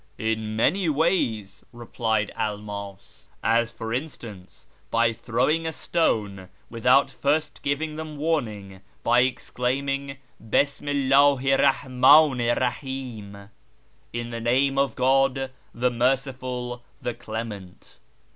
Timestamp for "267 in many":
0.35-0.89